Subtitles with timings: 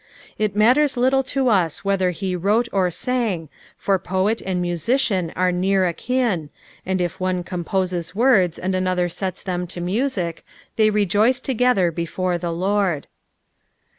[0.39, 5.51] It matters little lo ws whether he wrote w sang, for poet and musician are
[5.51, 6.49] near akin,
[6.87, 10.33] and if one composes aords and another sets them lo mime,
[10.75, 13.05] they rejoice togeOier b^iyre the Lord.